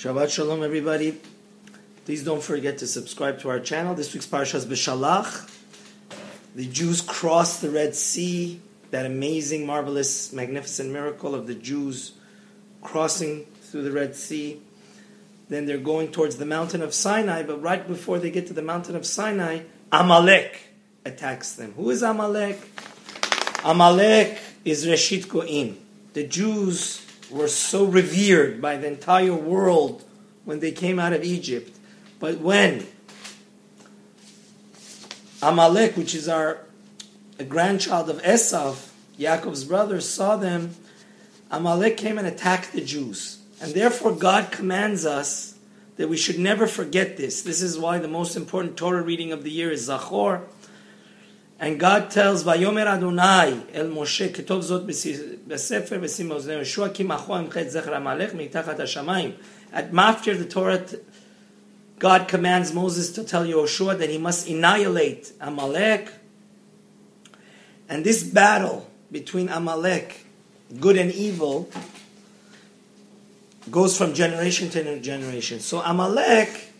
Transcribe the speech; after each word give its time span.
Shabbat 0.00 0.30
Shalom, 0.30 0.62
everybody. 0.62 1.20
Please 2.06 2.24
don't 2.24 2.42
forget 2.42 2.78
to 2.78 2.86
subscribe 2.86 3.38
to 3.40 3.50
our 3.50 3.60
channel. 3.60 3.94
This 3.94 4.14
week's 4.14 4.26
Parsha 4.26 4.54
is 4.54 4.64
Beshalach. 4.64 5.54
The 6.54 6.64
Jews 6.64 7.02
crossed 7.02 7.60
the 7.60 7.68
Red 7.68 7.94
Sea, 7.94 8.62
that 8.92 9.04
amazing, 9.04 9.66
marvelous, 9.66 10.32
magnificent 10.32 10.90
miracle 10.90 11.34
of 11.34 11.46
the 11.46 11.54
Jews 11.54 12.12
crossing 12.80 13.44
through 13.60 13.82
the 13.82 13.92
Red 13.92 14.16
Sea. 14.16 14.62
Then 15.50 15.66
they're 15.66 15.76
going 15.76 16.12
towards 16.12 16.38
the 16.38 16.46
mountain 16.46 16.80
of 16.80 16.94
Sinai, 16.94 17.42
but 17.42 17.60
right 17.60 17.86
before 17.86 18.18
they 18.18 18.30
get 18.30 18.46
to 18.46 18.54
the 18.54 18.62
mountain 18.62 18.96
of 18.96 19.04
Sinai, 19.04 19.64
Amalek 19.92 20.62
attacks 21.04 21.52
them. 21.52 21.74
Who 21.74 21.90
is 21.90 22.02
Amalek? 22.02 22.58
Amalek 23.66 24.38
is 24.64 24.86
Reshit 24.86 25.28
Goyim. 25.28 25.76
The 26.14 26.26
Jews 26.26 27.06
were 27.30 27.48
so 27.48 27.84
revered 27.84 28.60
by 28.60 28.76
the 28.76 28.86
entire 28.86 29.34
world 29.34 30.04
when 30.44 30.60
they 30.60 30.72
came 30.72 30.98
out 30.98 31.12
of 31.12 31.22
Egypt. 31.22 31.76
But 32.18 32.38
when 32.38 32.86
Amalek, 35.42 35.96
which 35.96 36.14
is 36.14 36.28
our 36.28 36.60
a 37.38 37.44
grandchild 37.44 38.10
of 38.10 38.20
Esav, 38.22 38.88
Yaakov's 39.18 39.64
brother, 39.64 40.00
saw 40.00 40.36
them, 40.36 40.74
Amalek 41.50 41.96
came 41.96 42.18
and 42.18 42.26
attacked 42.26 42.72
the 42.72 42.82
Jews. 42.82 43.38
And 43.62 43.72
therefore, 43.72 44.12
God 44.12 44.52
commands 44.52 45.06
us 45.06 45.54
that 45.96 46.08
we 46.08 46.16
should 46.16 46.38
never 46.38 46.66
forget 46.66 47.16
this. 47.16 47.42
This 47.42 47.62
is 47.62 47.78
why 47.78 47.98
the 47.98 48.08
most 48.08 48.36
important 48.36 48.76
Torah 48.76 49.02
reading 49.02 49.32
of 49.32 49.42
the 49.42 49.50
year 49.50 49.70
is 49.70 49.88
Zachor. 49.88 50.42
And 51.60 51.78
God 51.78 52.10
tells, 52.10 52.42
Vayomer 52.42 52.86
Adonai 52.86 53.62
el 53.74 53.88
Moshe, 53.88 54.30
ketov 54.30 54.62
zot 54.62 54.86
besefer 54.86 56.00
v'sim 56.00 56.30
oznei 56.30 56.60
Yeshua 56.60 56.92
ki 56.92 57.04
macho 57.04 57.34
emchet 57.34 57.70
zecher 57.70 57.94
amalek 57.94 58.30
mitachat 58.30 58.78
hashamayim. 58.78 59.34
At 59.70 59.92
Maftir, 59.92 60.38
the 60.38 60.46
Torah, 60.46 60.82
God 61.98 62.28
commands 62.28 62.72
Moses 62.72 63.12
to 63.12 63.24
tell 63.24 63.44
Yoshua 63.44 63.98
that 63.98 64.08
he 64.08 64.16
must 64.16 64.48
annihilate 64.48 65.32
Amalek. 65.38 66.10
And 67.90 68.04
this 68.04 68.22
battle 68.22 68.90
between 69.12 69.50
Amalek, 69.50 70.24
good 70.80 70.96
and 70.96 71.12
evil, 71.12 71.68
goes 73.70 73.98
from 73.98 74.14
generation 74.14 74.70
to 74.70 74.98
generation. 75.00 75.60
So 75.60 75.80
Amalek, 75.82 76.72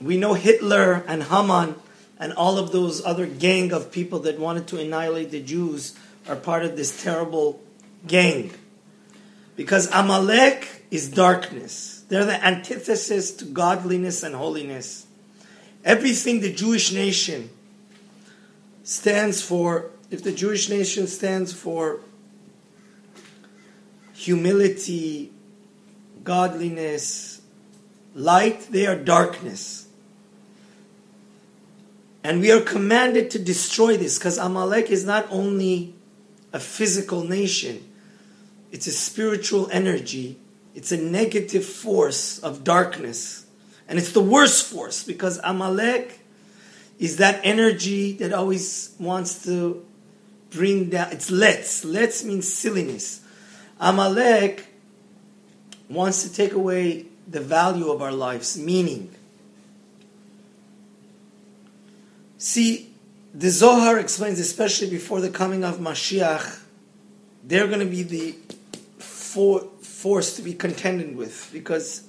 we 0.00 0.16
know 0.16 0.34
Hitler 0.34 1.02
and 1.08 1.24
Haman 1.24 1.74
and 2.20 2.34
all 2.34 2.58
of 2.58 2.70
those 2.70 3.04
other 3.04 3.26
gang 3.26 3.72
of 3.72 3.90
people 3.90 4.20
that 4.20 4.38
wanted 4.38 4.66
to 4.68 4.78
annihilate 4.78 5.30
the 5.30 5.40
Jews 5.42 5.98
are 6.28 6.36
part 6.36 6.64
of 6.64 6.76
this 6.76 7.02
terrible 7.02 7.60
gang. 8.06 8.52
Because 9.56 9.90
Amalek 9.90 10.84
is 10.90 11.08
darkness. 11.08 12.04
They're 12.08 12.26
the 12.26 12.44
antithesis 12.44 13.32
to 13.36 13.46
godliness 13.46 14.22
and 14.22 14.34
holiness. 14.34 15.06
Everything 15.82 16.40
the 16.40 16.52
Jewish 16.52 16.92
nation 16.92 17.48
stands 18.82 19.40
for, 19.40 19.90
if 20.10 20.22
the 20.22 20.32
Jewish 20.32 20.68
nation 20.68 21.06
stands 21.06 21.54
for 21.54 22.00
humility, 24.12 25.32
godliness, 26.22 27.40
light, 28.14 28.68
they 28.70 28.86
are 28.86 28.96
darkness. 28.96 29.86
And 32.22 32.40
we 32.40 32.52
are 32.52 32.60
commanded 32.60 33.30
to 33.32 33.38
destroy 33.38 33.96
this 33.96 34.18
because 34.18 34.36
Amalek 34.36 34.90
is 34.90 35.04
not 35.04 35.26
only 35.30 35.94
a 36.52 36.60
physical 36.60 37.24
nation, 37.24 37.82
it's 38.72 38.86
a 38.86 38.92
spiritual 38.92 39.68
energy, 39.72 40.38
it's 40.74 40.92
a 40.92 40.96
negative 40.96 41.64
force 41.64 42.38
of 42.38 42.62
darkness. 42.62 43.46
And 43.88 43.98
it's 43.98 44.12
the 44.12 44.22
worst 44.22 44.66
force 44.66 45.02
because 45.02 45.40
Amalek 45.42 46.20
is 46.98 47.16
that 47.16 47.40
energy 47.42 48.12
that 48.12 48.32
always 48.32 48.94
wants 48.98 49.44
to 49.44 49.84
bring 50.50 50.90
down, 50.90 51.10
it's 51.12 51.30
letz. 51.30 51.84
Letz 51.84 52.24
means 52.24 52.52
silliness. 52.52 53.22
Amalek 53.80 54.66
wants 55.88 56.22
to 56.22 56.32
take 56.32 56.52
away 56.52 57.06
the 57.26 57.40
value 57.40 57.90
of 57.90 58.02
our 58.02 58.12
lives, 58.12 58.58
meaning. 58.58 59.14
See, 62.40 62.90
the 63.34 63.50
Zohar 63.50 63.98
explains, 63.98 64.40
especially 64.40 64.88
before 64.88 65.20
the 65.20 65.28
coming 65.28 65.62
of 65.62 65.76
Mashiach, 65.76 66.62
they're 67.44 67.66
going 67.66 67.80
to 67.80 67.86
be 67.86 68.02
the 68.02 68.34
for, 68.98 69.60
force 69.82 70.36
to 70.36 70.42
be 70.42 70.54
contended 70.54 71.14
with 71.14 71.50
because 71.52 72.08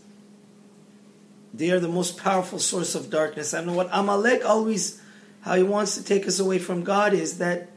they 1.53 1.69
are 1.71 1.81
the 1.81 1.89
most 1.89 2.17
powerful 2.17 2.59
source 2.59 2.95
of 2.95 3.09
darkness. 3.09 3.51
And 3.51 3.75
what 3.75 3.89
Amalek 3.91 4.45
always, 4.45 5.01
how 5.41 5.55
he 5.55 5.63
wants 5.63 5.95
to 5.97 6.03
take 6.03 6.25
us 6.25 6.39
away 6.39 6.59
from 6.59 6.85
God 6.85 7.13
is 7.13 7.39
that 7.39 7.69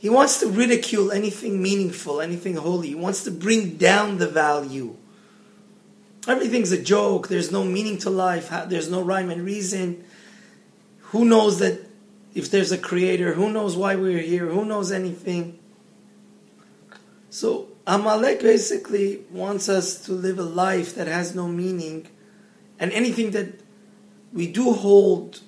he 0.00 0.08
wants 0.08 0.40
to 0.40 0.48
ridicule 0.48 1.12
anything 1.12 1.62
meaningful, 1.62 2.20
anything 2.20 2.56
holy. 2.56 2.88
He 2.88 2.94
wants 2.96 3.22
to 3.22 3.30
bring 3.30 3.76
down 3.76 4.18
the 4.18 4.26
value. 4.26 4.96
Everything's 6.26 6.72
a 6.72 6.82
joke. 6.82 7.28
There's 7.28 7.52
no 7.52 7.62
meaning 7.62 7.98
to 7.98 8.10
life. 8.10 8.52
There's 8.66 8.90
no 8.90 9.00
rhyme 9.00 9.30
and 9.30 9.44
reason. 9.44 10.04
Who 11.16 11.24
knows 11.24 11.60
that 11.60 11.80
if 12.34 12.50
there's 12.50 12.72
a 12.72 12.76
creator? 12.76 13.32
Who 13.32 13.48
knows 13.50 13.74
why 13.74 13.94
we're 13.94 14.20
here? 14.20 14.48
Who 14.48 14.66
knows 14.66 14.92
anything? 14.92 15.58
So 17.30 17.68
Amalek 17.86 18.42
basically 18.42 19.24
wants 19.30 19.70
us 19.70 20.04
to 20.04 20.12
live 20.12 20.38
a 20.38 20.42
life 20.42 20.94
that 20.94 21.06
has 21.06 21.34
no 21.34 21.48
meaning, 21.48 22.08
and 22.78 22.92
anything 22.92 23.30
that 23.30 23.58
we 24.30 24.46
do 24.46 24.74
hold 24.74 25.40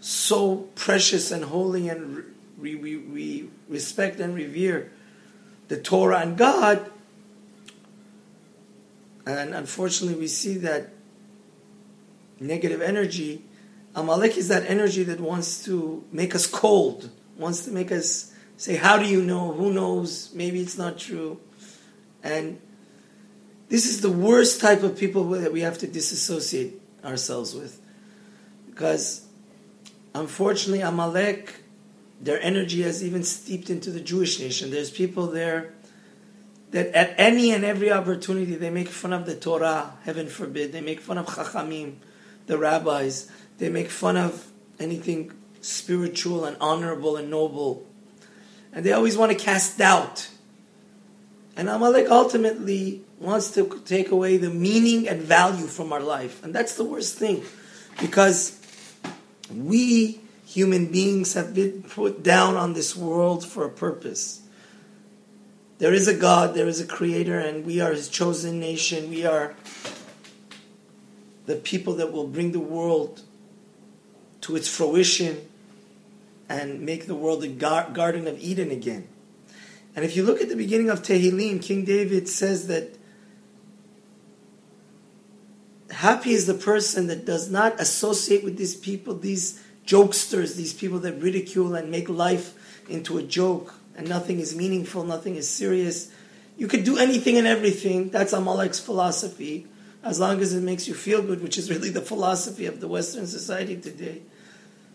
so 0.00 0.68
precious 0.74 1.30
and 1.30 1.44
holy 1.44 1.88
and 1.88 2.22
we, 2.58 2.74
we, 2.74 2.98
we 2.98 3.48
respect 3.70 4.20
and 4.20 4.34
revere 4.34 4.92
the 5.68 5.80
Torah 5.80 6.18
and 6.18 6.36
God. 6.36 6.90
And 9.24 9.54
unfortunately, 9.54 10.20
we 10.20 10.26
see 10.26 10.58
that 10.58 10.90
negative 12.38 12.82
energy. 12.82 13.44
Amalek 13.94 14.36
is 14.36 14.48
that 14.48 14.64
energy 14.68 15.02
that 15.04 15.20
wants 15.20 15.64
to 15.64 16.04
make 16.12 16.34
us 16.34 16.46
cold, 16.46 17.10
wants 17.36 17.64
to 17.64 17.70
make 17.70 17.92
us 17.92 18.32
say, 18.56 18.76
How 18.76 18.98
do 18.98 19.06
you 19.06 19.22
know? 19.22 19.52
Who 19.52 19.72
knows? 19.72 20.32
Maybe 20.34 20.60
it's 20.60 20.78
not 20.78 20.98
true. 20.98 21.40
And 22.22 22.60
this 23.68 23.86
is 23.86 24.00
the 24.00 24.10
worst 24.10 24.60
type 24.60 24.82
of 24.82 24.96
people 24.96 25.28
that 25.30 25.52
we 25.52 25.60
have 25.60 25.78
to 25.78 25.86
disassociate 25.86 26.80
ourselves 27.04 27.54
with. 27.54 27.80
Because 28.70 29.26
unfortunately, 30.14 30.80
Amalek 30.80 31.62
their 32.22 32.40
energy 32.40 32.82
has 32.82 33.04
even 33.04 33.24
steeped 33.24 33.68
into 33.68 33.90
the 33.90 34.00
Jewish 34.00 34.38
nation. 34.38 34.70
There's 34.70 34.90
people 34.90 35.26
there 35.26 35.74
that 36.70 36.94
at 36.94 37.14
any 37.18 37.50
and 37.50 37.64
every 37.64 37.90
opportunity 37.90 38.54
they 38.54 38.70
make 38.70 38.88
fun 38.88 39.12
of 39.12 39.26
the 39.26 39.34
Torah, 39.34 39.94
heaven 40.04 40.28
forbid. 40.28 40.72
They 40.72 40.80
make 40.80 41.00
fun 41.00 41.18
of 41.18 41.26
Chachamim, 41.26 41.96
the 42.46 42.58
rabbis. 42.58 43.28
They 43.62 43.68
make 43.68 43.90
fun 43.90 44.16
of 44.16 44.48
anything 44.80 45.30
spiritual 45.60 46.44
and 46.44 46.56
honorable 46.60 47.16
and 47.16 47.30
noble. 47.30 47.86
And 48.72 48.84
they 48.84 48.90
always 48.90 49.16
want 49.16 49.30
to 49.30 49.38
cast 49.38 49.78
doubt. 49.78 50.28
And 51.56 51.68
Amalek 51.68 52.10
ultimately 52.10 53.02
wants 53.20 53.52
to 53.52 53.80
take 53.84 54.10
away 54.10 54.36
the 54.36 54.50
meaning 54.50 55.06
and 55.06 55.22
value 55.22 55.68
from 55.68 55.92
our 55.92 56.00
life. 56.00 56.42
And 56.42 56.52
that's 56.52 56.74
the 56.74 56.82
worst 56.82 57.16
thing. 57.18 57.44
Because 58.00 58.60
we 59.54 60.20
human 60.44 60.86
beings 60.86 61.34
have 61.34 61.54
been 61.54 61.84
put 61.84 62.20
down 62.20 62.56
on 62.56 62.72
this 62.72 62.96
world 62.96 63.46
for 63.46 63.64
a 63.64 63.70
purpose. 63.70 64.40
There 65.78 65.94
is 65.94 66.08
a 66.08 66.14
God, 66.14 66.56
there 66.56 66.66
is 66.66 66.80
a 66.80 66.86
creator, 66.86 67.38
and 67.38 67.64
we 67.64 67.80
are 67.80 67.92
his 67.92 68.08
chosen 68.08 68.58
nation. 68.58 69.08
We 69.08 69.24
are 69.24 69.54
the 71.46 71.54
people 71.54 71.94
that 71.94 72.10
will 72.10 72.26
bring 72.26 72.50
the 72.50 72.58
world 72.58 73.22
to 74.42 74.56
its 74.56 74.68
fruition 74.68 75.48
and 76.48 76.82
make 76.82 77.06
the 77.06 77.14
world 77.14 77.42
a 77.42 77.48
gar- 77.48 77.90
Garden 77.90 78.26
of 78.26 78.38
Eden 78.38 78.70
again. 78.70 79.08
And 79.96 80.04
if 80.04 80.16
you 80.16 80.22
look 80.22 80.40
at 80.40 80.48
the 80.48 80.56
beginning 80.56 80.90
of 80.90 81.02
Tehillim, 81.02 81.62
King 81.62 81.84
David 81.84 82.28
says 82.28 82.66
that 82.66 82.96
happy 85.90 86.32
is 86.32 86.46
the 86.46 86.54
person 86.54 87.06
that 87.08 87.24
does 87.24 87.50
not 87.50 87.80
associate 87.80 88.42
with 88.42 88.56
these 88.56 88.74
people, 88.74 89.14
these 89.14 89.62
jokesters, 89.86 90.56
these 90.56 90.72
people 90.72 90.98
that 91.00 91.14
ridicule 91.14 91.74
and 91.74 91.90
make 91.90 92.08
life 92.08 92.54
into 92.88 93.18
a 93.18 93.22
joke, 93.22 93.74
and 93.96 94.08
nothing 94.08 94.40
is 94.40 94.54
meaningful, 94.54 95.04
nothing 95.04 95.36
is 95.36 95.48
serious. 95.48 96.10
You 96.56 96.66
could 96.66 96.84
do 96.84 96.98
anything 96.98 97.36
and 97.36 97.46
everything. 97.46 98.08
That's 98.10 98.32
Amalek's 98.32 98.80
philosophy, 98.80 99.66
as 100.02 100.18
long 100.18 100.40
as 100.40 100.52
it 100.52 100.62
makes 100.62 100.88
you 100.88 100.94
feel 100.94 101.22
good, 101.22 101.42
which 101.42 101.56
is 101.56 101.70
really 101.70 101.90
the 101.90 102.00
philosophy 102.00 102.66
of 102.66 102.80
the 102.80 102.88
Western 102.88 103.26
society 103.26 103.76
today. 103.76 104.22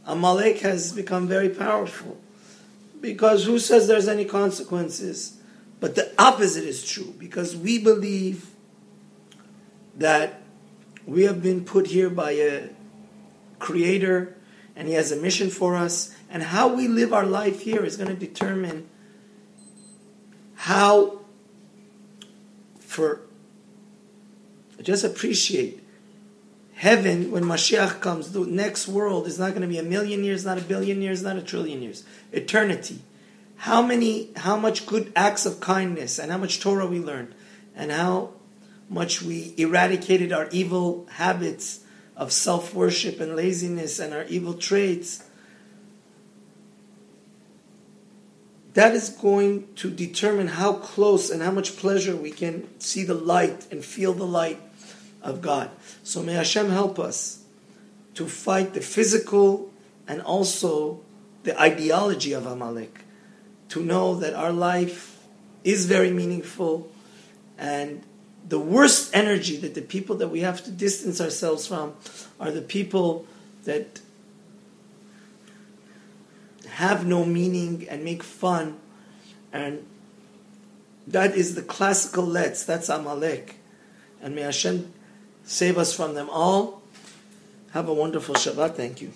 Amalek 0.06 0.59
has 0.59 0.94
become 0.94 1.27
very 1.27 1.50
powerful 1.50 2.18
because 3.00 3.45
who 3.45 3.59
says 3.59 3.88
there's 3.88 4.07
any 4.07 4.25
consequences? 4.25 5.38
But 5.80 5.95
the 5.95 6.12
opposite 6.18 6.63
is 6.63 6.86
true 6.86 7.13
because 7.18 7.56
we 7.56 7.77
believe 7.77 8.50
that 9.95 10.42
we 11.06 11.24
have 11.24 11.42
been 11.42 11.63
put 11.63 11.88
here 11.88 12.09
by 12.09 12.31
a 12.31 12.69
creator 13.59 14.36
and 14.75 14.88
he 14.88 14.94
has 14.94 15.12
a 15.12 15.15
mission 15.15 15.50
for 15.50 15.75
us 15.75 16.15
and 16.30 16.44
how 16.44 16.68
we 16.68 16.88
live 16.88 17.13
our 17.13 17.25
life 17.25 17.62
here 17.62 17.83
is 17.83 17.98
going 17.98 18.09
to 18.09 18.15
determine 18.15 18.88
how 20.56 21.19
for 22.80 23.21
just 24.84 25.04
appreciate 25.04 25.84
heaven 26.76 27.32
when 27.32 27.44
Mashiach 27.44 28.00
comes. 28.00 28.32
The 28.32 28.46
next 28.46 28.88
world 28.88 29.28
is 29.28 29.40
not 29.40 29.50
going 29.50 29.64
to 29.64 29.68
be 29.68 29.80
a 29.80 29.84
million 29.84 30.24
years 30.24 30.46
not 30.46 30.58
a 30.58 30.62
billion 30.62 31.02
years 31.02 31.24
not 31.24 31.38
a 31.38 31.42
trillion 31.42 31.82
years. 31.82 32.04
Eternity. 32.32 33.02
How 33.58 33.82
many 33.82 34.30
how 34.36 34.56
much 34.56 34.86
good 34.86 35.12
acts 35.16 35.46
of 35.46 35.60
kindness 35.60 36.20
and 36.20 36.32
how 36.32 36.38
much 36.38 36.60
Torah 36.60 36.86
we 36.86 37.00
learned 37.00 37.34
and 37.76 37.92
how 37.92 38.34
much 38.90 39.22
we 39.22 39.54
eradicated 39.58 40.32
our 40.32 40.48
evil 40.52 41.08
habits 41.12 41.82
of 42.16 42.32
self 42.32 42.74
worship 42.74 43.20
and 43.20 43.36
laziness 43.36 44.00
and 44.00 44.14
our 44.14 44.24
evil 44.26 44.54
traits, 44.54 45.24
that 48.78 48.94
is 48.94 49.10
going 49.10 49.68
to 49.74 49.90
determine 49.90 50.46
how 50.46 50.72
close 50.74 51.32
and 51.32 51.42
how 51.42 51.50
much 51.50 51.78
pleasure 51.78 52.16
we 52.16 52.30
can 52.30 52.64
see 52.80 53.04
the 53.04 53.16
light 53.16 53.66
and 53.72 53.84
feel 53.84 54.14
the 54.14 54.24
light 54.24 54.62
of 55.24 55.42
God. 55.42 55.72
So 56.04 56.22
may 56.22 56.34
Hashem 56.34 56.70
help 56.70 57.00
us 57.00 57.44
to 58.14 58.28
fight 58.28 58.76
the 58.76 58.82
physical 58.82 59.74
and 60.08 60.22
also 60.22 61.02
the 61.42 61.60
ideology 61.60 62.34
of 62.34 62.46
Amalek, 62.46 63.00
to 63.70 63.82
know 63.82 64.14
that 64.14 64.36
our 64.36 64.54
life 64.54 65.24
is 65.64 65.88
very 65.88 66.12
meaningful 66.12 66.88
and 67.58 68.04
the 68.48 68.60
worst 68.60 69.10
energy 69.16 69.58
that 69.58 69.74
the 69.74 69.82
people 69.82 70.18
that 70.18 70.28
we 70.28 70.42
have 70.42 70.64
to 70.66 70.70
distance 70.70 71.20
ourselves 71.20 71.66
from 71.66 71.96
are 72.40 72.52
the 72.52 72.62
people 72.62 73.26
that 73.64 74.02
have 76.78 77.08
no 77.08 77.26
meaning 77.26 77.88
and 77.90 78.04
make 78.04 78.22
fun. 78.22 78.78
And 79.52 79.84
that 81.08 81.36
is 81.36 81.56
the 81.56 81.64
classical 81.64 82.24
letz 82.24 82.64
that's 82.68 82.88
amalek. 82.88 83.56
And 84.22 84.36
may 84.36 84.44
hashem 84.44 84.94
save 85.44 85.80
us 85.80 85.96
from 85.96 86.14
them 86.14 86.30
all. 86.30 86.84
Have 87.72 87.90
a 87.90 87.94
wonderful 87.94 88.36
shabbat. 88.36 88.76
Thank 88.76 89.02
you 89.02 89.12